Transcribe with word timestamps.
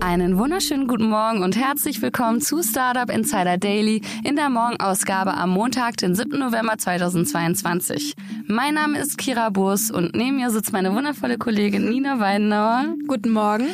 Einen 0.00 0.38
wunderschönen 0.38 0.86
guten 0.86 1.08
Morgen 1.08 1.42
und 1.42 1.56
herzlich 1.56 2.00
willkommen 2.00 2.40
zu 2.40 2.62
Startup 2.62 3.10
Insider 3.10 3.58
Daily 3.58 4.00
in 4.22 4.36
der 4.36 4.48
Morgenausgabe 4.48 5.34
am 5.34 5.50
Montag, 5.50 5.96
den 5.96 6.14
7. 6.14 6.38
November 6.38 6.78
2022. 6.78 8.14
Mein 8.46 8.74
Name 8.74 8.98
ist 8.98 9.18
Kira 9.18 9.50
Burs 9.50 9.90
und 9.90 10.14
neben 10.14 10.36
mir 10.36 10.50
sitzt 10.50 10.72
meine 10.72 10.94
wundervolle 10.94 11.36
Kollegin 11.36 11.88
Nina 11.88 12.20
Weidenauer. 12.20 12.94
Guten 13.08 13.30
Morgen. 13.30 13.66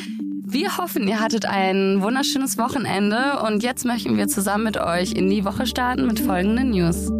Wir 0.43 0.77
hoffen, 0.77 1.07
ihr 1.07 1.19
hattet 1.19 1.45
ein 1.45 2.01
wunderschönes 2.01 2.57
Wochenende 2.57 3.39
und 3.45 3.61
jetzt 3.61 3.85
möchten 3.85 4.17
wir 4.17 4.27
zusammen 4.27 4.63
mit 4.63 4.77
euch 4.77 5.11
in 5.11 5.29
die 5.29 5.45
Woche 5.45 5.67
starten 5.67 6.07
mit 6.07 6.19
folgenden 6.19 6.71
News. 6.71 7.11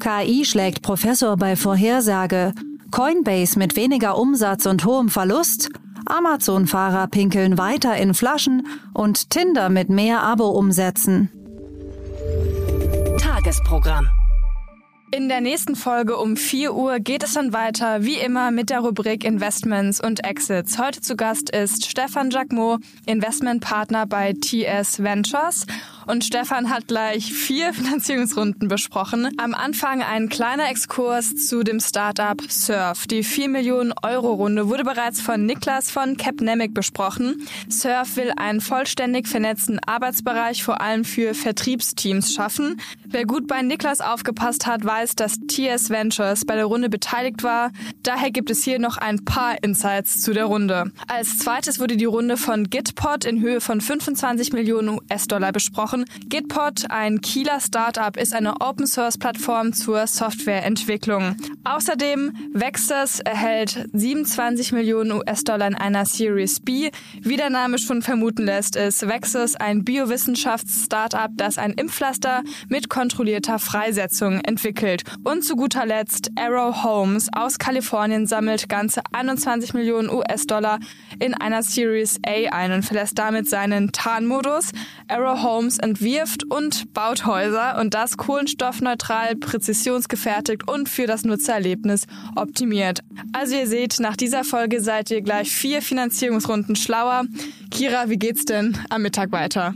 KI 0.00 0.44
schlägt 0.44 0.82
Professor 0.82 1.36
bei 1.36 1.56
Vorhersage. 1.56 2.52
Coinbase 2.94 3.58
mit 3.58 3.74
weniger 3.74 4.16
Umsatz 4.16 4.66
und 4.66 4.84
hohem 4.84 5.08
Verlust, 5.08 5.68
Amazon-Fahrer 6.06 7.08
pinkeln 7.08 7.58
weiter 7.58 7.96
in 7.96 8.14
Flaschen 8.14 8.68
und 8.92 9.30
Tinder 9.30 9.68
mit 9.68 9.88
mehr 9.88 10.22
Abo-Umsätzen. 10.22 11.28
Tagesprogramm. 13.18 14.08
In 15.10 15.28
der 15.28 15.40
nächsten 15.40 15.74
Folge 15.74 16.16
um 16.16 16.36
4 16.36 16.72
Uhr 16.72 17.00
geht 17.00 17.24
es 17.24 17.34
dann 17.34 17.52
weiter, 17.52 18.04
wie 18.04 18.18
immer, 18.18 18.52
mit 18.52 18.70
der 18.70 18.78
Rubrik 18.78 19.24
Investments 19.24 20.00
und 20.00 20.24
Exits. 20.24 20.78
Heute 20.78 21.00
zu 21.00 21.16
Gast 21.16 21.50
ist 21.50 21.86
Stefan 21.86 22.30
Jacquemot, 22.30 22.80
Investmentpartner 23.06 24.06
bei 24.06 24.34
TS 24.34 25.02
Ventures 25.02 25.66
und 26.06 26.24
Stefan 26.24 26.70
hat 26.70 26.88
gleich 26.88 27.32
vier 27.32 27.72
Finanzierungsrunden 27.74 28.68
besprochen. 28.68 29.28
Am 29.38 29.54
Anfang 29.54 30.02
ein 30.02 30.28
kleiner 30.28 30.68
Exkurs 30.68 31.36
zu 31.36 31.62
dem 31.62 31.80
Startup 31.80 32.40
Surf. 32.48 33.06
Die 33.06 33.22
4 33.22 33.48
Millionen 33.48 33.92
Euro 34.02 34.32
Runde 34.34 34.68
wurde 34.68 34.84
bereits 34.84 35.20
von 35.20 35.46
Niklas 35.46 35.90
von 35.90 36.16
Capnemic 36.16 36.74
besprochen. 36.74 37.46
Surf 37.68 38.16
will 38.16 38.32
einen 38.36 38.60
vollständig 38.60 39.28
vernetzten 39.28 39.78
Arbeitsbereich 39.78 40.62
vor 40.62 40.80
allem 40.80 41.04
für 41.04 41.34
Vertriebsteams 41.34 42.34
schaffen. 42.34 42.80
Wer 43.06 43.24
gut 43.24 43.46
bei 43.46 43.62
Niklas 43.62 44.00
aufgepasst 44.00 44.66
hat, 44.66 44.84
weiß, 44.84 45.16
dass 45.16 45.38
TS 45.46 45.90
Ventures 45.90 46.44
bei 46.44 46.56
der 46.56 46.66
Runde 46.66 46.88
beteiligt 46.88 47.42
war. 47.42 47.70
Daher 48.02 48.30
gibt 48.30 48.50
es 48.50 48.64
hier 48.64 48.78
noch 48.78 48.96
ein 48.96 49.24
paar 49.24 49.62
Insights 49.62 50.20
zu 50.20 50.32
der 50.32 50.46
Runde. 50.46 50.92
Als 51.08 51.38
zweites 51.38 51.80
wurde 51.80 51.96
die 51.96 52.04
Runde 52.04 52.36
von 52.36 52.70
Gitpod 52.70 53.24
in 53.24 53.40
Höhe 53.40 53.60
von 53.60 53.80
25 53.80 54.52
Millionen 54.52 54.88
US-Dollar 54.88 55.52
besprochen 55.52 55.93
gesprochen. 55.94 56.04
Gitpod, 56.28 56.90
ein 56.90 57.20
Kieler 57.20 57.60
Startup, 57.60 58.16
ist 58.16 58.34
eine 58.34 58.60
Open-Source-Plattform 58.60 59.72
zur 59.72 60.06
Softwareentwicklung. 60.06 61.36
Außerdem 61.64 62.32
Vexus 62.52 63.20
erhält 63.20 63.86
27 63.92 64.72
Millionen 64.72 65.12
US-Dollar 65.12 65.68
in 65.68 65.74
einer 65.74 66.04
Series 66.04 66.60
B. 66.60 66.90
Wie 67.20 67.36
der 67.36 67.50
Name 67.50 67.78
schon 67.78 68.02
vermuten 68.02 68.44
lässt, 68.44 68.76
ist 68.76 69.06
Vexus 69.06 69.56
ein 69.56 69.84
Biowissenschafts-Startup, 69.84 71.30
das 71.36 71.58
ein 71.58 71.72
Impfpflaster 71.72 72.42
mit 72.68 72.88
kontrollierter 72.88 73.58
Freisetzung 73.58 74.40
entwickelt. 74.40 75.02
Und 75.24 75.44
zu 75.44 75.56
guter 75.56 75.86
Letzt 75.86 76.30
Arrow 76.36 76.82
Homes 76.82 77.28
aus 77.32 77.58
Kalifornien 77.58 78.26
sammelt 78.26 78.68
ganze 78.68 79.02
21 79.12 79.74
Millionen 79.74 80.10
US-Dollar 80.10 80.78
in 81.20 81.34
einer 81.34 81.62
Series 81.62 82.18
A 82.26 82.50
ein 82.52 82.72
und 82.72 82.84
verlässt 82.84 83.18
damit 83.18 83.48
seinen 83.48 83.92
Tarnmodus. 83.92 84.72
Arrow 85.08 85.42
Homes 85.42 85.78
entwirft 85.84 86.44
und 86.50 86.94
baut 86.94 87.26
Häuser 87.26 87.78
und 87.78 87.92
das 87.92 88.16
kohlenstoffneutral, 88.16 89.36
präzisionsgefertigt 89.36 90.66
und 90.66 90.88
für 90.88 91.06
das 91.06 91.24
Nutzererlebnis 91.24 92.06
optimiert. 92.36 93.00
Also 93.34 93.54
ihr 93.54 93.66
seht, 93.66 94.00
nach 94.00 94.16
dieser 94.16 94.44
Folge 94.44 94.80
seid 94.80 95.10
ihr 95.10 95.20
gleich 95.20 95.50
vier 95.50 95.82
Finanzierungsrunden 95.82 96.74
schlauer. 96.74 97.24
Kira, 97.70 98.08
wie 98.08 98.16
geht's 98.16 98.46
denn 98.46 98.78
am 98.88 99.02
Mittag 99.02 99.30
weiter? 99.30 99.74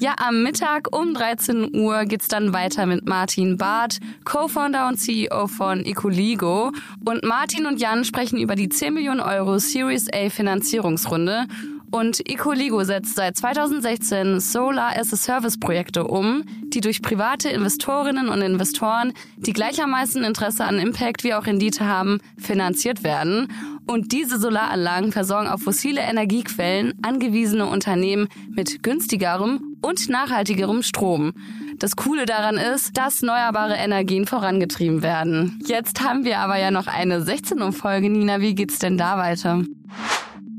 Ja, 0.00 0.16
am 0.18 0.42
Mittag 0.42 0.94
um 0.94 1.14
13 1.14 1.76
Uhr 1.76 2.04
geht's 2.06 2.26
dann 2.26 2.52
weiter 2.52 2.84
mit 2.84 3.06
Martin 3.06 3.56
Barth, 3.56 4.00
Co-Founder 4.24 4.88
und 4.88 4.96
CEO 4.96 5.46
von 5.46 5.84
Ecoligo. 5.84 6.72
Und 7.04 7.22
Martin 7.22 7.66
und 7.66 7.80
Jan 7.80 8.04
sprechen 8.04 8.40
über 8.40 8.56
die 8.56 8.68
10 8.68 8.92
Millionen 8.92 9.20
Euro 9.20 9.58
Series 9.58 10.08
A 10.12 10.28
Finanzierungsrunde 10.30 11.46
und 11.94 12.28
Ecoligo 12.28 12.82
setzt 12.82 13.14
seit 13.14 13.36
2016 13.36 14.40
Solar 14.40 14.98
as 14.98 15.12
a 15.12 15.16
Service 15.16 15.60
Projekte 15.60 16.08
um, 16.08 16.42
die 16.64 16.80
durch 16.80 17.02
private 17.02 17.48
Investorinnen 17.50 18.28
und 18.28 18.42
Investoren, 18.42 19.12
die 19.36 19.52
gleichermaßen 19.52 20.24
Interesse 20.24 20.64
an 20.64 20.80
Impact 20.80 21.22
wie 21.22 21.34
auch 21.34 21.46
Rendite 21.46 21.86
haben, 21.86 22.18
finanziert 22.36 23.04
werden. 23.04 23.46
Und 23.86 24.10
diese 24.10 24.40
Solaranlagen 24.40 25.12
versorgen 25.12 25.46
auf 25.46 25.62
fossile 25.62 26.00
Energiequellen 26.00 26.94
angewiesene 27.02 27.66
Unternehmen 27.66 28.26
mit 28.50 28.82
günstigerem 28.82 29.76
und 29.80 30.08
nachhaltigerem 30.08 30.82
Strom. 30.82 31.32
Das 31.78 31.94
Coole 31.94 32.26
daran 32.26 32.56
ist, 32.56 32.96
dass 32.96 33.22
erneuerbare 33.22 33.74
Energien 33.74 34.26
vorangetrieben 34.26 35.04
werden. 35.04 35.60
Jetzt 35.64 36.02
haben 36.02 36.24
wir 36.24 36.40
aber 36.40 36.58
ja 36.58 36.72
noch 36.72 36.88
eine 36.88 37.22
16 37.22 37.62
Uhr 37.62 37.72
Folge. 37.72 38.10
Nina, 38.10 38.40
wie 38.40 38.56
geht's 38.56 38.80
denn 38.80 38.98
da 38.98 39.16
weiter? 39.16 39.62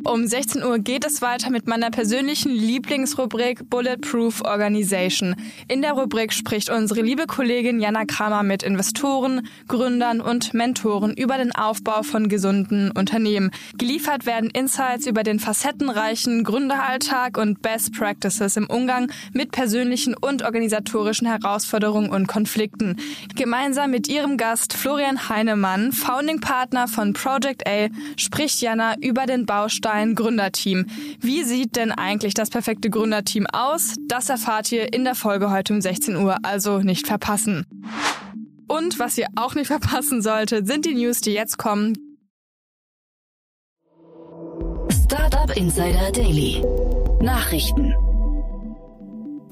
Um 0.08 0.28
16 0.28 0.64
Uhr 0.64 0.78
geht 0.78 1.04
es 1.04 1.24
weiter 1.24 1.50
mit 1.50 1.66
meiner 1.66 1.90
persönlichen 1.90 2.52
Lieblingsrubrik 2.52 3.72
Bulletproof 3.72 4.44
Organization. 4.46 5.36
In 5.68 5.82
der 5.82 5.94
Rubrik 5.94 6.32
spricht 6.32 6.70
unsere 6.70 7.02
liebe 7.02 7.26
Kollegin 7.26 7.80
Jana 7.80 8.06
Kramer 8.06 8.44
mit 8.44 8.62
Investoren, 8.62 9.48
Gründern 9.68 10.22
und 10.22 10.54
Mentoren 10.54 11.16
über 11.16 11.40
den 11.40 11.56
Aufbau 11.56 12.04
von 12.04 12.30
gesunden 12.30 12.92
Unternehmen. 12.92 13.50
Geliefert 13.80 14.28
werden 14.28 14.52
Insights 14.52 15.08
über 15.08 15.24
den 15.24 15.40
facettenreichen 15.40 16.44
Gründeralltag 16.44 17.40
und 17.40 17.64
Best 17.64 17.94
Practices 17.94 18.58
im 18.58 18.68
Umgang 18.68 19.12
mit 19.34 19.52
persönlichen 19.52 20.14
und 20.14 20.44
organisatorischen 20.44 21.28
Herausforderungen 21.28 22.12
und 22.12 22.28
Konflikten. 22.28 22.98
Gemeinsam 23.36 23.90
mit 23.90 24.08
ihrem 24.08 24.38
Gast 24.38 24.74
Florian 24.74 25.30
Heinemann, 25.30 25.92
Founding 25.92 26.42
Partner 26.42 26.88
von 26.88 27.14
Project 27.14 27.68
A, 27.68 27.88
spricht 28.18 28.62
Jana 28.62 28.96
über 29.00 29.26
den 29.26 29.48
Baustein 29.48 29.95
ein 29.96 30.14
Gründerteam. 30.14 30.86
Wie 31.20 31.44
sieht 31.44 31.76
denn 31.76 31.92
eigentlich 31.92 32.34
das 32.34 32.50
perfekte 32.50 32.90
Gründerteam 32.90 33.48
aus? 33.48 33.96
Das 34.08 34.30
erfahrt 34.30 34.72
ihr 34.72 34.94
in 34.94 35.06
der 35.06 35.16
Folge 35.16 35.50
heute 35.50 35.74
um 35.74 35.82
16 35.82 36.18
Uhr, 36.18 36.38
also 36.44 36.80
nicht 36.80 37.08
verpassen. 37.08 37.66
Und 38.68 39.00
was 39.00 39.18
ihr 39.18 39.28
auch 39.36 39.56
nicht 39.56 39.68
verpassen 39.76 40.22
solltet, 40.22 40.68
sind 40.68 40.86
die 40.86 40.96
News, 40.96 41.22
die 41.22 41.32
jetzt 41.32 41.58
kommen. 41.58 41.94
Startup 44.92 45.56
Insider 45.56 46.12
Daily. 46.12 46.62
Nachrichten. 47.22 47.94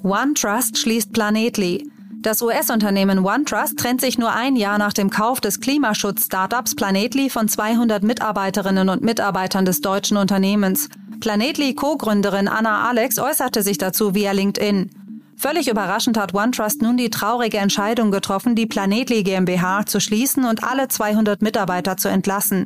OneTrust 0.03 0.77
schließt 0.77 1.13
Planetly. 1.13 1.89
Das 2.23 2.41
US-Unternehmen 2.41 3.25
OneTrust 3.25 3.77
trennt 3.77 3.99
sich 3.99 4.17
nur 4.17 4.31
ein 4.31 4.55
Jahr 4.55 4.77
nach 4.77 4.93
dem 4.93 5.09
Kauf 5.09 5.41
des 5.41 5.59
Klimaschutz-Startups 5.59 6.73
Planetly 6.73 7.29
von 7.29 7.49
200 7.49 8.01
Mitarbeiterinnen 8.01 8.87
und 8.87 9.01
Mitarbeitern 9.03 9.65
des 9.65 9.81
deutschen 9.81 10.15
Unternehmens. 10.15 10.87
Planetly 11.19 11.75
Co-Gründerin 11.75 12.47
Anna 12.47 12.87
Alex 12.87 13.19
äußerte 13.19 13.61
sich 13.61 13.77
dazu 13.77 14.15
via 14.15 14.31
LinkedIn. 14.31 14.89
Völlig 15.35 15.67
überraschend 15.67 16.17
hat 16.17 16.33
OneTrust 16.33 16.81
nun 16.81 16.95
die 16.95 17.09
traurige 17.09 17.57
Entscheidung 17.57 18.09
getroffen, 18.09 18.55
die 18.55 18.67
Planetly 18.67 19.23
GmbH 19.23 19.85
zu 19.85 19.99
schließen 19.99 20.45
und 20.45 20.63
alle 20.63 20.87
200 20.87 21.41
Mitarbeiter 21.41 21.97
zu 21.97 22.07
entlassen. 22.07 22.63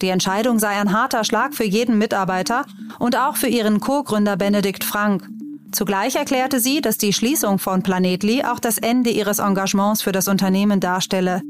Die 0.00 0.08
Entscheidung 0.08 0.58
sei 0.58 0.70
ein 0.70 0.94
harter 0.94 1.22
Schlag 1.24 1.54
für 1.54 1.64
jeden 1.64 1.98
Mitarbeiter 1.98 2.64
und 2.98 3.14
auch 3.14 3.36
für 3.36 3.48
ihren 3.48 3.78
Co-Gründer 3.80 4.38
Benedikt 4.38 4.84
Frank. 4.84 5.28
Zugleich 5.72 6.16
erklärte 6.16 6.60
sie, 6.60 6.80
dass 6.80 6.98
die 6.98 7.12
Schließung 7.12 7.58
von 7.58 7.82
Planetly 7.82 8.44
auch 8.44 8.58
das 8.60 8.78
Ende 8.78 9.10
ihres 9.10 9.38
Engagements 9.38 10.02
für 10.02 10.12
das 10.12 10.28
Unternehmen 10.28 10.80
darstelle. 10.80 11.42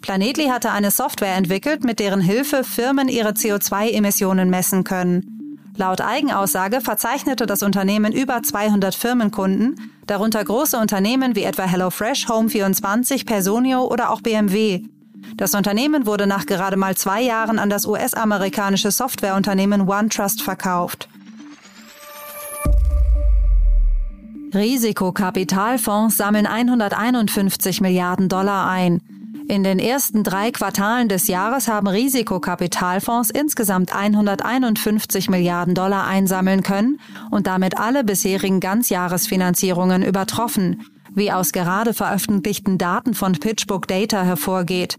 Planetly 0.00 0.46
hatte 0.46 0.70
eine 0.70 0.90
Software 0.90 1.34
entwickelt, 1.34 1.84
mit 1.84 1.98
deren 1.98 2.20
Hilfe 2.20 2.64
Firmen 2.64 3.08
ihre 3.08 3.30
CO2-Emissionen 3.30 4.50
messen 4.50 4.84
können. 4.84 5.36
Laut 5.76 6.00
Eigenaussage 6.00 6.80
verzeichnete 6.80 7.44
das 7.44 7.62
Unternehmen 7.62 8.12
über 8.12 8.42
200 8.42 8.94
Firmenkunden, 8.94 9.92
darunter 10.06 10.42
große 10.42 10.78
Unternehmen 10.78 11.36
wie 11.36 11.42
etwa 11.42 11.64
HelloFresh, 11.64 12.28
Home24, 12.28 13.26
Personio 13.26 13.84
oder 13.84 14.10
auch 14.10 14.22
BMW. 14.22 14.84
Das 15.36 15.54
Unternehmen 15.54 16.06
wurde 16.06 16.26
nach 16.26 16.46
gerade 16.46 16.76
mal 16.76 16.96
zwei 16.96 17.20
Jahren 17.20 17.58
an 17.58 17.68
das 17.68 17.84
US-amerikanische 17.84 18.90
Softwareunternehmen 18.90 19.82
OneTrust 19.82 20.40
verkauft. 20.40 21.08
Risikokapitalfonds 24.56 26.16
sammeln 26.16 26.46
151 26.46 27.80
Milliarden 27.80 28.28
Dollar 28.28 28.68
ein. 28.68 29.00
In 29.48 29.62
den 29.62 29.78
ersten 29.78 30.24
drei 30.24 30.50
Quartalen 30.50 31.08
des 31.08 31.28
Jahres 31.28 31.68
haben 31.68 31.86
Risikokapitalfonds 31.86 33.30
insgesamt 33.30 33.94
151 33.94 35.30
Milliarden 35.30 35.74
Dollar 35.74 36.06
einsammeln 36.06 36.62
können 36.62 36.98
und 37.30 37.46
damit 37.46 37.78
alle 37.78 38.02
bisherigen 38.02 38.58
Ganzjahresfinanzierungen 38.58 40.02
übertroffen, 40.02 40.86
wie 41.14 41.30
aus 41.30 41.52
gerade 41.52 41.94
veröffentlichten 41.94 42.76
Daten 42.76 43.14
von 43.14 43.32
PitchBook 43.32 43.86
Data 43.86 44.24
hervorgeht. 44.24 44.98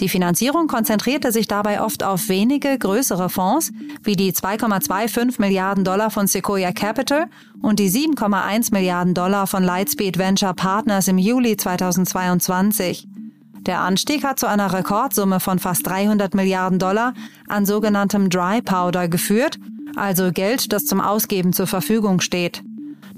Die 0.00 0.08
Finanzierung 0.08 0.66
konzentrierte 0.66 1.30
sich 1.30 1.46
dabei 1.46 1.80
oft 1.80 2.02
auf 2.02 2.28
wenige 2.28 2.76
größere 2.76 3.30
Fonds, 3.30 3.70
wie 4.02 4.16
die 4.16 4.32
2,25 4.32 5.40
Milliarden 5.40 5.84
Dollar 5.84 6.10
von 6.10 6.26
Sequoia 6.26 6.72
Capital 6.72 7.26
und 7.62 7.78
die 7.78 7.88
7,1 7.88 8.72
Milliarden 8.72 9.14
Dollar 9.14 9.46
von 9.46 9.62
Lightspeed 9.62 10.18
Venture 10.18 10.54
Partners 10.54 11.06
im 11.06 11.18
Juli 11.18 11.56
2022. 11.56 13.06
Der 13.66 13.80
Anstieg 13.80 14.24
hat 14.24 14.40
zu 14.40 14.46
einer 14.46 14.72
Rekordsumme 14.72 15.38
von 15.38 15.58
fast 15.58 15.86
300 15.86 16.34
Milliarden 16.34 16.78
Dollar 16.78 17.14
an 17.48 17.64
sogenanntem 17.64 18.30
Dry 18.30 18.60
Powder 18.62 19.08
geführt, 19.08 19.58
also 19.94 20.32
Geld, 20.32 20.72
das 20.72 20.86
zum 20.86 21.00
Ausgeben 21.00 21.52
zur 21.52 21.68
Verfügung 21.68 22.20
steht. 22.20 22.62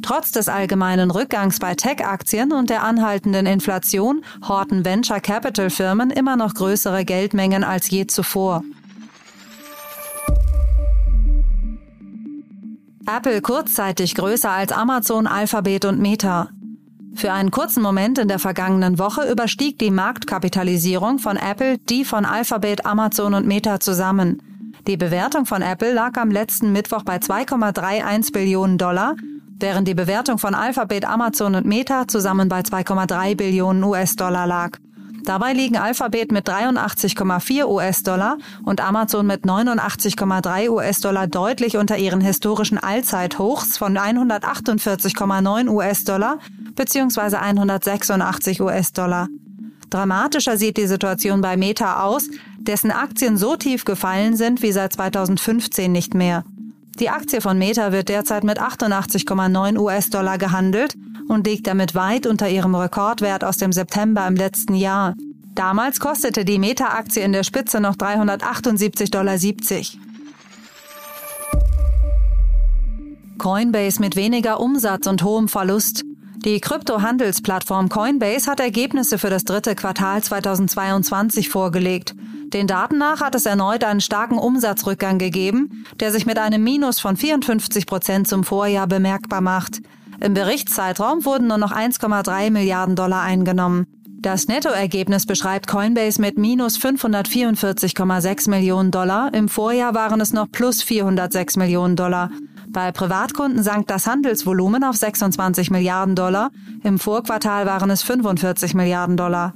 Trotz 0.03 0.31
des 0.31 0.49
allgemeinen 0.49 1.11
Rückgangs 1.11 1.59
bei 1.59 1.75
Tech-Aktien 1.75 2.53
und 2.53 2.71
der 2.71 2.83
anhaltenden 2.83 3.47
Inflation 3.47 4.23
horten 4.47 4.85
Venture 4.85 5.21
Capital 5.21 5.71
Firmen 5.71 6.11
immer 6.11 6.37
noch 6.37 6.55
größere 6.55 7.05
Geldmengen 7.05 7.65
als 7.65 7.91
je 7.91 8.07
zuvor. 8.07 8.63
Apple 13.09 13.41
kurzzeitig 13.41 14.15
größer 14.17 14.51
als 14.51 14.73
Amazon, 14.73 15.27
Alphabet 15.27 15.85
und 15.85 16.01
Meta. 16.01 16.49
Für 17.15 17.33
einen 17.33 17.51
kurzen 17.51 17.83
Moment 17.83 18.19
in 18.19 18.29
der 18.29 18.39
vergangenen 18.39 18.99
Woche 18.99 19.31
überstieg 19.31 19.79
die 19.79 19.91
Marktkapitalisierung 19.91 21.19
von 21.19 21.37
Apple 21.37 21.79
die 21.79 22.05
von 22.05 22.25
Alphabet, 22.25 22.85
Amazon 22.85 23.35
und 23.35 23.47
Meta 23.47 23.81
zusammen. 23.81 24.43
Die 24.87 24.97
Bewertung 24.97 25.47
von 25.47 25.63
Apple 25.63 25.95
lag 25.95 26.17
am 26.19 26.31
letzten 26.31 26.73
Mittwoch 26.73 27.05
bei 27.05 27.17
2,31 27.17 28.33
Billionen 28.33 28.77
Dollar, 28.77 29.15
während 29.59 29.89
die 29.89 29.95
Bewertung 29.95 30.39
von 30.39 30.55
Alphabet, 30.55 31.07
Amazon 31.07 31.55
und 31.55 31.67
Meta 31.67 32.09
zusammen 32.09 32.49
bei 32.49 32.61
2,3 32.61 33.37
Billionen 33.37 33.83
US-Dollar 33.85 34.47
lag. 34.47 34.79
Dabei 35.25 35.55
liegen 35.55 35.77
Alphabet 35.77 36.31
mit 36.31 36.49
83,4 36.49 37.67
US-Dollar 37.67 38.39
und 38.65 38.81
Amazon 38.81 39.27
mit 39.27 39.45
89,3 39.45 40.71
US-Dollar 40.71 41.27
deutlich 41.27 41.77
unter 41.77 41.99
ihren 41.99 42.21
historischen 42.21 42.79
Allzeithochs 42.79 43.77
von 43.77 43.99
148,9 43.99 45.69
US-Dollar 45.69 46.39
bzw. 46.77 47.37
186 47.37 48.61
US-Dollar. 48.61 49.27
Dramatischer 49.91 50.57
sieht 50.57 50.77
die 50.77 50.87
Situation 50.87 51.41
bei 51.41 51.57
Meta 51.57 52.05
aus, 52.05 52.29
dessen 52.59 52.93
Aktien 52.93 53.37
so 53.37 53.57
tief 53.57 53.85
gefallen 53.85 54.37
sind 54.37 54.63
wie 54.63 54.71
seit 54.71 54.93
2015 54.93 55.91
nicht 55.91 56.15
mehr. 56.15 56.45
Die 56.99 57.11
Aktie 57.11 57.43
von 57.43 57.59
Meta 57.59 57.93
wird 57.93 58.09
derzeit 58.09 58.43
mit 58.43 58.59
88,9 58.59 59.79
US-Dollar 59.79 60.39
gehandelt 60.39 60.95
und 61.29 61.47
liegt 61.47 61.67
damit 61.67 61.95
weit 61.95 62.27
unter 62.27 62.49
ihrem 62.49 62.75
Rekordwert 62.75 63.45
aus 63.45 63.59
dem 63.59 63.73
September 63.73 64.27
im 64.27 64.35
letzten 64.35 64.75
Jahr. 64.75 65.15
Damals 65.55 66.01
kostete 66.01 66.47
die 66.47 66.59
Meta-Aktie 66.59 67.23
in 67.23 67.33
der 67.33 67.43
Spitze 67.43 67.81
noch 67.81 67.97
378,70 67.97 69.11
Dollar. 69.11 69.37
Coinbase 73.39 74.01
mit 74.01 74.17
weniger 74.17 74.61
Umsatz 74.61 75.07
und 75.07 75.23
hohem 75.23 75.49
Verlust. 75.49 76.03
Die 76.45 76.61
Kryptohandelsplattform 76.61 77.91
Coinbase 77.91 78.51
hat 78.51 78.61
Ergebnisse 78.61 79.19
für 79.19 79.31
das 79.31 79.45
dritte 79.45 79.75
Quartal 79.75 80.23
2022 80.23 81.49
vorgelegt. 81.51 82.15
Den 82.53 82.67
Daten 82.67 82.99
nach 82.99 83.21
hat 83.21 83.35
es 83.35 83.45
erneut 83.45 83.83
einen 83.83 84.01
starken 84.01 84.39
Umsatzrückgang 84.39 85.19
gegeben, 85.19 85.85
der 85.99 86.13
sich 86.13 86.27
mit 86.27 86.39
einem 86.39 86.63
Minus 86.63 87.01
von 87.01 87.17
54 87.17 87.87
Prozent 87.87 88.29
zum 88.29 88.45
Vorjahr 88.45 88.87
bemerkbar 88.87 89.41
macht. 89.41 89.81
Im 90.21 90.35
Berichtszeitraum 90.35 91.25
wurden 91.25 91.49
nur 91.49 91.59
noch 91.59 91.73
1,3 91.73 92.51
Milliarden 92.51 92.95
Dollar 92.95 93.23
eingenommen. 93.23 93.87
Das 94.21 94.49
Nettoergebnis 94.49 95.27
beschreibt 95.27 95.67
Coinbase 95.67 96.21
mit 96.21 96.39
minus 96.39 96.79
544,6 96.79 98.49
Millionen 98.49 98.91
Dollar. 98.91 99.33
Im 99.35 99.49
Vorjahr 99.49 99.95
waren 99.95 100.21
es 100.21 100.33
noch 100.33 100.51
plus 100.51 100.83
406 100.83 101.57
Millionen 101.57 101.97
Dollar. 101.97 102.31
Bei 102.69 102.93
Privatkunden 102.93 103.63
sank 103.63 103.87
das 103.89 104.07
Handelsvolumen 104.07 104.85
auf 104.85 104.97
26 104.97 105.71
Milliarden 105.71 106.15
Dollar. 106.15 106.51
Im 106.83 106.99
Vorquartal 106.99 107.67
waren 107.67 107.91
es 107.91 108.03
45 108.03 108.75
Milliarden 108.75 109.17
Dollar. 109.17 109.53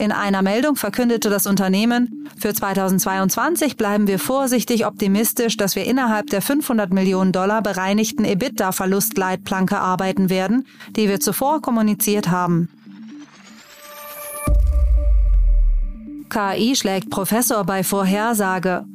In 0.00 0.12
einer 0.12 0.40
Meldung 0.40 0.76
verkündete 0.76 1.28
das 1.28 1.46
Unternehmen, 1.46 2.26
für 2.38 2.54
2022 2.54 3.76
bleiben 3.76 4.06
wir 4.06 4.18
vorsichtig 4.18 4.86
optimistisch, 4.86 5.58
dass 5.58 5.76
wir 5.76 5.84
innerhalb 5.84 6.28
der 6.28 6.40
500 6.40 6.90
Millionen 6.90 7.32
Dollar 7.32 7.60
bereinigten 7.60 8.24
EBITDA-Verlustleitplanke 8.24 9.78
arbeiten 9.78 10.30
werden, 10.30 10.66
die 10.96 11.10
wir 11.10 11.20
zuvor 11.20 11.60
kommuniziert 11.60 12.30
haben. 12.30 12.70
KI 16.30 16.74
schlägt 16.76 17.10
Professor 17.10 17.64
bei 17.64 17.84
Vorhersage. 17.84 18.86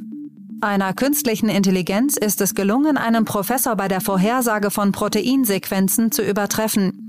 Einer 0.62 0.94
künstlichen 0.94 1.50
Intelligenz 1.50 2.18
ist 2.18 2.42
es 2.42 2.56
gelungen, 2.56 2.98
einen 2.98 3.26
Professor 3.26 3.76
bei 3.76 3.88
der 3.88 4.02
Vorhersage 4.02 4.72
von 4.72 4.92
Proteinsequenzen 4.92 6.12
zu 6.12 6.24
übertreffen. 6.24 7.05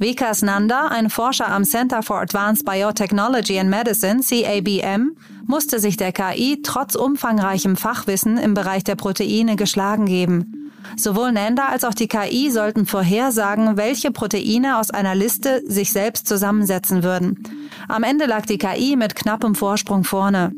Vikas 0.00 0.42
Nanda, 0.42 0.86
ein 0.86 1.10
Forscher 1.10 1.48
am 1.48 1.64
Center 1.64 2.04
for 2.04 2.20
Advanced 2.20 2.64
Biotechnology 2.64 3.58
and 3.58 3.68
Medicine, 3.68 4.20
CABM, 4.20 5.16
musste 5.44 5.80
sich 5.80 5.96
der 5.96 6.12
KI 6.12 6.62
trotz 6.62 6.94
umfangreichem 6.94 7.76
Fachwissen 7.76 8.38
im 8.38 8.54
Bereich 8.54 8.84
der 8.84 8.94
Proteine 8.94 9.56
geschlagen 9.56 10.06
geben. 10.06 10.70
Sowohl 10.96 11.32
Nanda 11.32 11.66
als 11.66 11.82
auch 11.82 11.94
die 11.94 12.06
KI 12.06 12.52
sollten 12.52 12.86
vorhersagen, 12.86 13.76
welche 13.76 14.12
Proteine 14.12 14.78
aus 14.78 14.92
einer 14.92 15.16
Liste 15.16 15.62
sich 15.66 15.90
selbst 15.90 16.28
zusammensetzen 16.28 17.02
würden. 17.02 17.42
Am 17.88 18.04
Ende 18.04 18.26
lag 18.26 18.46
die 18.46 18.58
KI 18.58 18.94
mit 18.94 19.16
knappem 19.16 19.56
Vorsprung 19.56 20.04
vorne. 20.04 20.52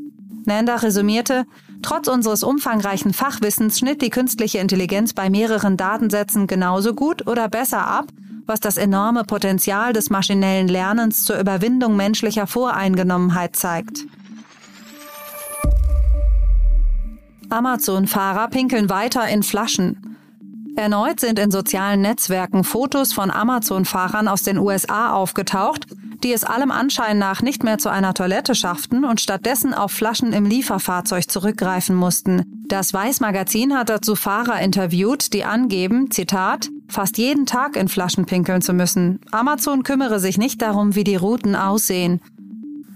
Nanda 0.45 0.77
resümierte, 0.77 1.47
trotz 1.81 2.09
unseres 2.09 2.43
umfangreichen 2.43 3.15
Fachwissens 3.15 3.79
schnitt 3.79 4.03
die 4.03 4.11
künstliche 4.11 4.59
Intelligenz 4.59 5.15
bei 5.15 5.31
mehreren 5.31 5.79
Datensätzen 5.79 6.47
genauso 6.47 6.93
gut 6.93 7.27
oder 7.27 7.49
besser 7.49 7.87
ab 7.87 8.09
was 8.51 8.59
das 8.59 8.77
enorme 8.77 9.23
Potenzial 9.23 9.93
des 9.93 10.11
maschinellen 10.11 10.67
Lernens 10.67 11.23
zur 11.25 11.39
Überwindung 11.39 11.95
menschlicher 11.95 12.49
Voreingenommenheit 12.49 13.55
zeigt. 13.55 14.07
Amazon-Fahrer 17.49 18.49
pinkeln 18.49 18.91
weiter 18.91 19.29
in 19.29 19.45
Flaschen. 19.45 20.17
Erneut 20.75 21.21
sind 21.21 21.39
in 21.39 21.53
sozialen 21.53 22.01
Netzwerken 22.01 22.65
Fotos 22.65 23.13
von 23.13 23.31
Amazon-Fahrern 23.31 24.27
aus 24.27 24.43
den 24.43 24.59
USA 24.59 25.13
aufgetaucht, 25.13 25.87
die 26.23 26.33
es 26.33 26.45
allem 26.45 26.71
Anschein 26.71 27.19
nach 27.19 27.43
nicht 27.43 27.65
mehr 27.65 27.79
zu 27.79 27.89
einer 27.89 28.15
Toilette 28.15 28.55
schafften 28.55 29.05
und 29.05 29.21
stattdessen 29.21 29.75
auf 29.75 29.93
Flaschen 29.93 30.33
im 30.33 30.45
Lieferfahrzeug 30.45 31.31
zurückgreifen 31.31 31.97
mussten. 31.97 32.45
Das 32.69 32.93
Weiß-Magazin 32.95 33.77
hat 33.77 33.89
dazu 33.89 34.15
Fahrer 34.15 34.61
interviewt, 34.61 35.33
die 35.33 35.45
angeben, 35.45 36.11
Zitat, 36.11 36.69
fast 36.89 37.19
jeden 37.19 37.47
Tag 37.47 37.77
in 37.77 37.89
Flaschen 37.89 38.27
pinkeln 38.27 38.63
zu 38.63 38.73
müssen. 38.73 39.21
Amazon 39.31 39.83
kümmere 39.83 40.21
sich 40.21 40.39
nicht 40.39 40.63
darum, 40.63 40.95
wie 40.95 41.05
die 41.05 41.17
Routen 41.17 41.57
aussehen. 41.57 42.21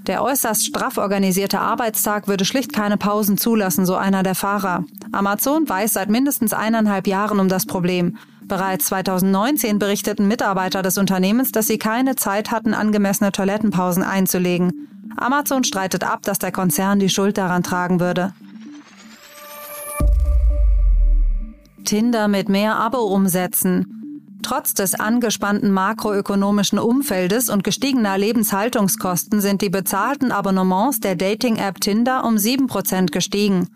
Der 0.06 0.22
äußerst 0.22 0.66
straff 0.66 0.98
organisierte 0.98 1.60
Arbeitstag 1.60 2.28
würde 2.28 2.44
schlicht 2.44 2.74
keine 2.74 2.98
Pausen 2.98 3.38
zulassen, 3.38 3.86
so 3.86 3.94
einer 3.94 4.22
der 4.22 4.34
Fahrer. 4.34 4.84
Amazon 5.12 5.66
weiß 5.66 5.94
seit 5.94 6.10
mindestens 6.10 6.52
eineinhalb 6.52 7.06
Jahren 7.06 7.40
um 7.40 7.48
das 7.48 7.64
Problem. 7.64 8.18
Bereits 8.46 8.86
2019 8.86 9.78
berichteten 9.78 10.28
Mitarbeiter 10.28 10.82
des 10.82 10.98
Unternehmens, 10.98 11.52
dass 11.52 11.66
sie 11.66 11.78
keine 11.78 12.14
Zeit 12.16 12.50
hatten, 12.50 12.74
angemessene 12.74 13.32
Toilettenpausen 13.32 14.02
einzulegen. 14.02 14.88
Amazon 15.16 15.64
streitet 15.64 16.04
ab, 16.04 16.22
dass 16.22 16.38
der 16.38 16.52
Konzern 16.52 16.98
die 16.98 17.08
Schuld 17.08 17.38
daran 17.38 17.62
tragen 17.62 18.00
würde. 18.00 18.32
Tinder 21.84 22.28
mit 22.28 22.48
mehr 22.48 22.76
Abo-Umsätzen. 22.76 23.94
Trotz 24.42 24.74
des 24.74 24.94
angespannten 24.94 25.70
makroökonomischen 25.70 26.78
Umfeldes 26.78 27.48
und 27.48 27.64
gestiegener 27.64 28.18
Lebenshaltungskosten 28.18 29.40
sind 29.40 29.62
die 29.62 29.70
bezahlten 29.70 30.32
Abonnements 30.32 31.00
der 31.00 31.16
Dating-App 31.16 31.80
Tinder 31.80 32.24
um 32.24 32.36
7% 32.36 33.10
gestiegen. 33.10 33.68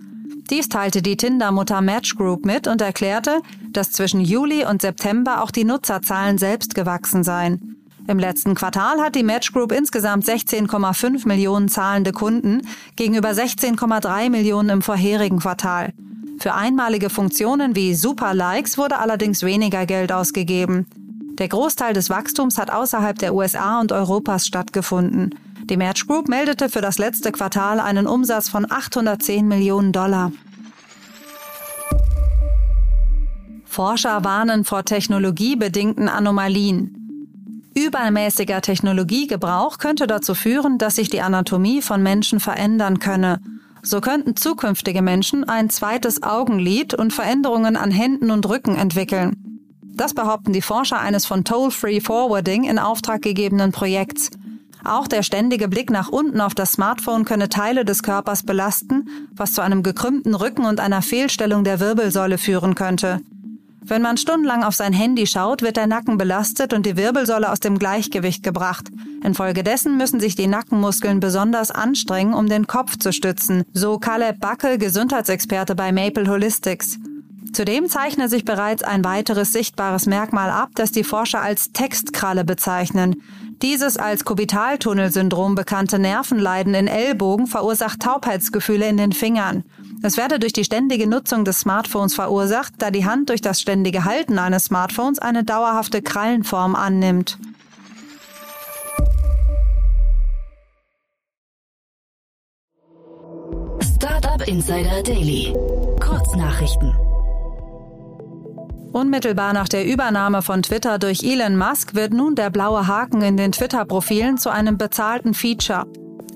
Dies 0.51 0.69
teilte 0.69 1.01
die 1.01 1.17
Tinder-Mutter 1.17 1.81
Match 1.81 2.17
Group 2.17 2.45
mit 2.45 2.67
und 2.67 2.83
erklärte, 2.83 3.41
dass 3.73 3.91
zwischen 3.91 4.21
Juli 4.21 4.65
und 4.65 4.83
September 4.83 5.43
auch 5.43 5.51
die 5.51 5.65
Nutzerzahlen 5.65 6.39
selbst 6.39 6.75
gewachsen 6.75 7.25
seien. 7.25 7.77
Im 8.09 8.19
letzten 8.19 8.55
Quartal 8.55 9.01
hat 9.01 9.15
die 9.15 9.23
Match 9.23 9.53
Group 9.53 9.71
insgesamt 9.71 10.25
16,5 10.25 11.29
Millionen 11.29 11.69
zahlende 11.69 12.13
Kunden 12.13 12.63
gegenüber 12.97 13.31
16,3 13.31 14.31
Millionen 14.31 14.71
im 14.71 14.83
vorherigen 14.83 15.41
Quartal. 15.41 15.93
Für 16.39 16.55
einmalige 16.55 17.11
Funktionen 17.11 17.77
wie 17.77 17.95
Super 17.95 18.33
Likes 18.33 18.79
wurde 18.79 18.99
allerdings 18.99 19.43
weniger 19.43 19.85
Geld 19.85 20.11
ausgegeben. 20.11 20.87
Der 21.39 21.49
Großteil 21.49 21.93
des 21.93 22.09
Wachstums 22.11 22.57
hat 22.57 22.71
außerhalb 22.71 23.19
der 23.19 23.35
USA 23.35 23.81
und 23.81 23.93
Europas 23.93 24.47
stattgefunden. 24.47 25.35
Die 25.65 25.77
Match 25.77 26.07
Group 26.07 26.29
meldete 26.29 26.71
für 26.71 26.81
das 26.81 26.97
letzte 26.97 27.31
Quartal 27.31 27.79
einen 27.79 28.07
Umsatz 28.07 28.49
von 28.49 28.71
810 28.71 29.47
Millionen 29.47 29.93
Dollar. 29.93 30.33
Forscher 33.79 34.25
warnen 34.25 34.65
vor 34.65 34.85
technologiebedingten 34.85 36.09
Anomalien. 36.09 37.71
Übermäßiger 37.77 38.61
Technologiegebrauch 38.61 39.79
könnte 39.79 40.09
dazu 40.09 40.35
führen, 40.35 40.79
dass 40.79 40.97
sich 40.97 41.11
die 41.11 41.21
Anatomie 41.21 41.81
von 41.81 42.03
Menschen 42.03 42.41
verändern 42.41 42.99
könne. 42.99 43.41
So 43.83 44.01
könnten 44.01 44.35
zukünftige 44.35 45.01
Menschen 45.01 45.45
ein 45.45 45.71
zweites 45.71 46.25
Augenlid 46.25 46.93
und 46.93 47.13
Veränderungen 47.13 47.77
an 47.77 47.93
Händen 47.93 48.33
und 48.33 48.49
Rücken 48.49 48.75
entwickeln. 48.75 49.61
Das 49.81 50.13
behaupten 50.13 50.53
die 50.53 50.61
Forscher 50.61 50.99
eines 50.99 51.25
von 51.25 51.45
Toll-Free 51.45 52.01
Forwarding 52.01 52.65
in 52.65 52.81
Auftrag 52.81 53.23
gegebenen 53.23 53.71
Projekts. 53.71 54.31
Auch 54.83 55.07
der 55.07 55.23
ständige 55.23 55.69
Blick 55.69 55.91
nach 55.91 56.09
unten 56.09 56.41
auf 56.41 56.57
das 56.57 56.73
Smartphone 56.73 57.25
könne 57.25 57.49
Teile 57.49 57.85
des 57.85 58.03
Körpers 58.03 58.43
belasten, 58.43 59.09
was 59.37 59.53
zu 59.53 59.61
einem 59.61 59.85
gekrümmten 59.85 60.35
Rücken 60.35 60.65
und 60.65 60.81
einer 60.81 61.01
Fehlstellung 61.01 61.63
der 61.63 61.79
Wirbelsäule 61.79 62.39
führen 62.39 62.75
könnte. 62.75 63.21
Wenn 63.89 64.03
man 64.03 64.19
stundenlang 64.19 64.65
auf 64.65 64.75
sein 64.75 64.93
Handy 64.93 65.27
schaut, 65.27 65.63
wird 65.63 65.79
der 65.79 65.87
Nacken 65.87 66.19
belastet 66.19 66.75
und 66.75 66.85
die 66.85 66.99
Wirbelsäule 66.99 67.51
aus 67.51 67.61
dem 67.61 67.79
Gleichgewicht 67.79 68.43
gebracht. 68.43 68.91
Infolgedessen 69.25 69.97
müssen 69.97 70.21
sich 70.21 70.35
die 70.35 70.47
Nackenmuskeln 70.47 71.21
besonders 71.21 71.71
anstrengen, 71.71 72.35
um 72.35 72.51
den 72.51 72.67
Kopf 72.67 72.99
zu 72.99 73.13
stützen, 73.13 73.65
so 73.73 73.99
Caleb 73.99 74.41
Backe, 74.41 74.77
Gesundheitsexperte 74.77 75.75
bei 75.75 75.91
Maple 75.91 76.29
Holistics. 76.29 76.99
Zudem 77.55 77.89
zeichne 77.89 78.29
sich 78.29 78.45
bereits 78.45 78.83
ein 78.83 79.05
weiteres 79.05 79.55
sichtbares 79.55 80.05
Merkmal 80.05 80.51
ab, 80.51 80.69
das 80.75 80.93
die 80.93 81.03
Forscher 81.03 81.41
als 81.41 81.73
Textkralle 81.73 82.45
bezeichnen. 82.45 83.23
Dieses 83.63 83.97
als 83.97 84.25
Kubitaltunnelsyndrom 84.25 85.55
bekannte 85.55 85.99
Nervenleiden 85.99 86.75
in 86.75 86.89
Ellbogen 86.89 87.47
verursacht 87.47 88.01
Taubheitsgefühle 88.01 88.87
in 88.87 88.99
den 88.99 89.13
Fingern. 89.13 89.65
Es 90.03 90.17
werde 90.17 90.39
durch 90.39 90.53
die 90.53 90.65
ständige 90.65 91.09
Nutzung 91.09 91.45
des 91.45 91.61
Smartphones 91.61 92.15
verursacht, 92.15 92.75
da 92.79 92.91
die 92.91 93.05
Hand 93.05 93.31
durch 93.31 93.41
das 93.41 93.61
ständige 93.61 94.05
Halten 94.05 94.39
eines 94.39 94.67
Smartphones 94.67 95.19
eine 95.19 95.43
dauerhafte 95.43 96.03
Krallenform 96.03 96.77
annimmt. 96.77 97.39
Startup 103.97 104.47
Insider 104.47 105.03
Daily. 105.03 105.53
Kurznachrichten. 106.01 106.95
Unmittelbar 108.93 109.53
nach 109.53 109.69
der 109.69 109.85
Übernahme 109.85 110.43
von 110.43 110.63
Twitter 110.63 110.99
durch 110.99 111.23
Elon 111.23 111.57
Musk 111.59 111.95
wird 111.95 112.13
nun 112.13 112.37
der 112.37 112.51
blaue 112.51 112.87
Haken 112.87 113.21
in 113.23 113.37
den 113.37 113.53
Twitter-Profilen 113.53 114.39
zu 114.39 114.51
einem 114.51 114.79
bezahlten 114.79 115.35
Feature. 115.35 115.87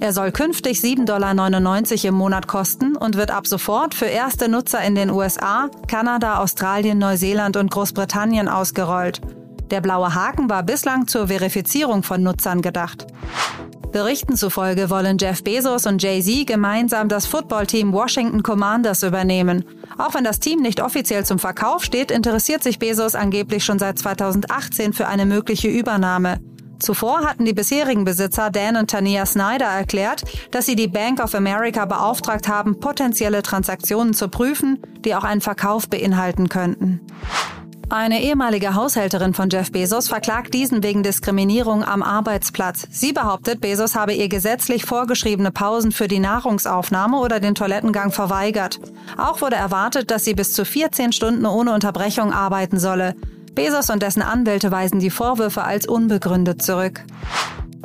Er 0.02 0.12
soll 0.12 0.32
künftig 0.32 0.80
7,99 0.80 1.04
Dollar 1.04 2.04
im 2.08 2.14
Monat 2.16 2.48
kosten 2.48 2.96
und 2.96 3.16
wird 3.16 3.30
ab 3.30 3.46
sofort 3.46 3.94
für 3.94 4.06
erste 4.06 4.48
Nutzer 4.48 4.82
in 4.82 4.96
den 4.96 5.10
USA, 5.10 5.70
Kanada, 5.86 6.40
Australien, 6.40 6.98
Neuseeland 6.98 7.56
und 7.56 7.70
Großbritannien 7.70 8.48
ausgerollt. 8.48 9.20
Der 9.70 9.80
blaue 9.80 10.12
Haken 10.12 10.50
war 10.50 10.64
bislang 10.64 11.06
zur 11.06 11.28
Verifizierung 11.28 12.02
von 12.02 12.20
Nutzern 12.20 12.62
gedacht. 12.62 13.06
Berichten 13.92 14.34
zufolge 14.34 14.90
wollen 14.90 15.18
Jeff 15.20 15.44
Bezos 15.44 15.86
und 15.86 16.02
Jay-Z 16.02 16.48
gemeinsam 16.48 17.08
das 17.08 17.26
Footballteam 17.26 17.92
Washington 17.92 18.42
Commanders 18.42 19.04
übernehmen. 19.04 19.64
Auch 19.98 20.14
wenn 20.14 20.24
das 20.24 20.40
Team 20.40 20.62
nicht 20.62 20.82
offiziell 20.82 21.24
zum 21.24 21.38
Verkauf 21.38 21.84
steht, 21.84 22.10
interessiert 22.10 22.64
sich 22.64 22.80
Bezos 22.80 23.14
angeblich 23.14 23.64
schon 23.64 23.78
seit 23.78 24.00
2018 24.00 24.94
für 24.94 25.06
eine 25.06 25.26
mögliche 25.26 25.68
Übernahme. 25.68 26.40
Zuvor 26.82 27.20
hatten 27.20 27.44
die 27.44 27.52
bisherigen 27.52 28.04
Besitzer 28.04 28.50
Dan 28.50 28.76
und 28.76 28.90
Tania 28.90 29.24
Snyder 29.24 29.66
erklärt, 29.66 30.24
dass 30.50 30.66
sie 30.66 30.74
die 30.74 30.88
Bank 30.88 31.22
of 31.22 31.34
America 31.34 31.84
beauftragt 31.86 32.48
haben, 32.48 32.80
potenzielle 32.80 33.42
Transaktionen 33.42 34.14
zu 34.14 34.28
prüfen, 34.28 34.82
die 35.04 35.14
auch 35.14 35.22
einen 35.22 35.40
Verkauf 35.40 35.88
beinhalten 35.88 36.48
könnten. 36.48 37.00
Eine 37.88 38.22
ehemalige 38.22 38.74
Haushälterin 38.74 39.34
von 39.34 39.50
Jeff 39.50 39.70
Bezos 39.70 40.08
verklagt 40.08 40.54
diesen 40.54 40.82
wegen 40.82 41.02
Diskriminierung 41.02 41.84
am 41.84 42.02
Arbeitsplatz. 42.02 42.88
Sie 42.90 43.12
behauptet, 43.12 43.60
Bezos 43.60 43.94
habe 43.94 44.14
ihr 44.14 44.28
gesetzlich 44.28 44.84
vorgeschriebene 44.84 45.52
Pausen 45.52 45.92
für 45.92 46.08
die 46.08 46.18
Nahrungsaufnahme 46.18 47.18
oder 47.18 47.38
den 47.38 47.54
Toilettengang 47.54 48.10
verweigert. 48.10 48.80
Auch 49.18 49.40
wurde 49.40 49.56
erwartet, 49.56 50.10
dass 50.10 50.24
sie 50.24 50.34
bis 50.34 50.52
zu 50.52 50.64
14 50.64 51.12
Stunden 51.12 51.46
ohne 51.46 51.74
Unterbrechung 51.74 52.32
arbeiten 52.32 52.78
solle. 52.78 53.14
Bezos 53.54 53.90
und 53.90 54.02
dessen 54.02 54.22
Anwälte 54.22 54.70
weisen 54.70 54.98
die 54.98 55.10
Vorwürfe 55.10 55.62
als 55.62 55.86
unbegründet 55.86 56.62
zurück. 56.62 57.04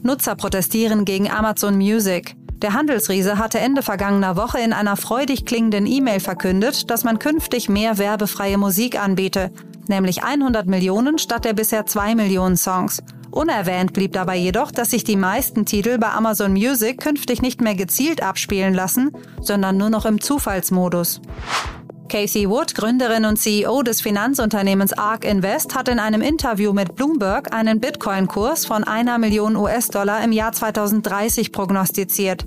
Nutzer 0.02 0.36
protestieren 0.36 1.06
gegen 1.06 1.30
Amazon 1.30 1.76
Music. 1.76 2.36
Der 2.62 2.74
Handelsriese 2.74 3.38
hatte 3.38 3.60
Ende 3.60 3.84
vergangener 3.84 4.36
Woche 4.36 4.60
in 4.60 4.74
einer 4.74 4.96
freudig 4.96 5.46
klingenden 5.46 5.86
E-Mail 5.86 6.20
verkündet, 6.20 6.90
dass 6.90 7.04
man 7.04 7.20
künftig 7.20 7.70
mehr 7.70 7.98
werbefreie 7.98 8.58
Musik 8.58 9.00
anbiete, 9.00 9.52
nämlich 9.88 10.24
100 10.24 10.66
Millionen 10.66 11.20
statt 11.20 11.46
der 11.46 11.54
bisher 11.54 11.86
2 11.86 12.16
Millionen 12.16 12.58
Songs. 12.58 13.04
Unerwähnt 13.30 13.94
blieb 13.94 14.14
dabei 14.14 14.38
jedoch, 14.38 14.72
dass 14.72 14.90
sich 14.90 15.04
die 15.04 15.18
meisten 15.18 15.66
Titel 15.66 16.00
bei 16.00 16.10
Amazon 16.10 16.54
Music 16.54 17.00
künftig 17.00 17.42
nicht 17.42 17.62
mehr 17.62 17.76
gezielt 17.76 18.24
abspielen 18.24 18.74
lassen, 18.74 19.12
sondern 19.42 19.78
nur 19.78 19.90
noch 19.90 20.06
im 20.06 20.22
Zufallsmodus. 20.22 21.22
Casey 22.08 22.50
Wood, 22.50 22.76
Gründerin 22.76 23.26
und 23.26 23.38
CEO 23.38 23.84
des 23.84 24.02
Finanzunternehmens 24.02 24.94
ARK 24.94 25.26
Invest, 25.26 25.76
hat 25.76 25.90
in 25.90 26.00
einem 26.00 26.22
Interview 26.22 26.74
mit 26.74 26.96
Bloomberg 26.96 27.54
einen 27.54 27.80
Bitcoin-Kurs 27.80 28.66
von 28.66 28.84
einer 28.84 29.18
Million 29.18 29.56
US-Dollar 29.56 30.24
im 30.24 30.32
Jahr 30.32 30.54
2030 30.54 31.52
prognostiziert. 31.52 32.46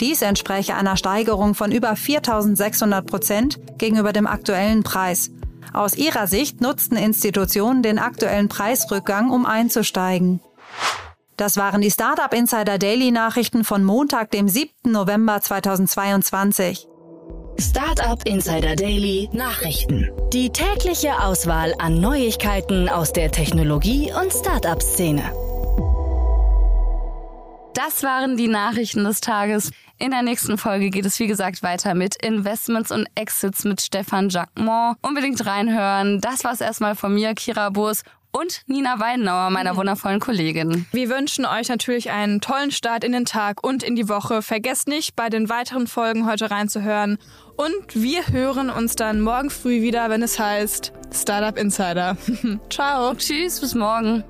Dies 0.00 0.22
entspräche 0.22 0.74
einer 0.74 0.96
Steigerung 0.96 1.54
von 1.54 1.72
über 1.72 1.94
4600 1.94 3.06
Prozent 3.06 3.60
gegenüber 3.78 4.12
dem 4.12 4.26
aktuellen 4.26 4.82
Preis. 4.82 5.30
Aus 5.72 5.94
ihrer 5.96 6.26
Sicht 6.26 6.60
nutzten 6.60 6.96
Institutionen 6.96 7.82
den 7.82 7.98
aktuellen 7.98 8.48
Preisrückgang, 8.48 9.30
um 9.30 9.46
einzusteigen. 9.46 10.40
Das 11.36 11.56
waren 11.56 11.80
die 11.80 11.90
Startup 11.90 12.32
Insider 12.34 12.76
Daily 12.76 13.10
Nachrichten 13.10 13.64
von 13.64 13.82
Montag, 13.82 14.30
dem 14.30 14.48
7. 14.48 14.70
November 14.84 15.40
2022. 15.40 16.89
Startup 17.60 18.26
Insider 18.26 18.74
Daily 18.74 19.28
Nachrichten. 19.32 20.10
Die 20.32 20.48
tägliche 20.50 21.22
Auswahl 21.22 21.74
an 21.78 22.00
Neuigkeiten 22.00 22.88
aus 22.88 23.12
der 23.12 23.30
Technologie- 23.30 24.10
und 24.18 24.32
Startup-Szene. 24.32 25.22
Das 27.74 28.02
waren 28.02 28.38
die 28.38 28.48
Nachrichten 28.48 29.04
des 29.04 29.20
Tages. 29.20 29.72
In 29.98 30.10
der 30.10 30.22
nächsten 30.22 30.56
Folge 30.56 30.88
geht 30.88 31.04
es 31.04 31.18
wie 31.18 31.26
gesagt 31.26 31.62
weiter 31.62 31.94
mit 31.94 32.16
Investments 32.24 32.90
und 32.90 33.06
Exits 33.14 33.64
mit 33.64 33.82
Stefan 33.82 34.30
Jacquemont. 34.30 34.96
Unbedingt 35.02 35.44
reinhören. 35.44 36.20
Das 36.22 36.44
war's 36.44 36.62
erstmal 36.62 36.94
von 36.94 37.12
mir, 37.12 37.34
Kira 37.34 37.68
Burs 37.68 38.04
und 38.32 38.62
Nina 38.66 39.00
Weidenauer, 39.00 39.50
meiner 39.50 39.76
wundervollen 39.76 40.20
Kollegin. 40.20 40.86
Wir 40.92 41.08
wünschen 41.08 41.44
euch 41.46 41.68
natürlich 41.68 42.10
einen 42.10 42.40
tollen 42.40 42.70
Start 42.70 43.04
in 43.04 43.12
den 43.12 43.24
Tag 43.24 43.64
und 43.64 43.82
in 43.82 43.96
die 43.96 44.08
Woche. 44.08 44.42
Vergesst 44.42 44.88
nicht, 44.88 45.16
bei 45.16 45.28
den 45.28 45.48
weiteren 45.48 45.86
Folgen 45.86 46.26
heute 46.26 46.50
reinzuhören. 46.50 47.18
Und 47.56 47.94
wir 47.94 48.28
hören 48.28 48.70
uns 48.70 48.96
dann 48.96 49.20
morgen 49.20 49.50
früh 49.50 49.82
wieder, 49.82 50.08
wenn 50.10 50.22
es 50.22 50.38
heißt 50.38 50.92
Startup 51.12 51.58
Insider. 51.58 52.16
Ciao. 52.70 53.14
Tschüss, 53.14 53.60
bis 53.60 53.74
morgen. 53.74 54.24